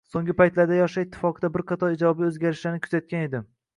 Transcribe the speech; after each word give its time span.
So‘nggi 0.13 0.33
paytlarda 0.37 0.77
Yoshlar 0.79 1.05
ittifoqida 1.07 1.51
bir 1.57 1.65
qator 1.73 1.93
ijobiy 1.99 2.29
o‘zgarishlarni 2.31 2.83
kuzatgan 2.87 3.29
edim. 3.29 3.47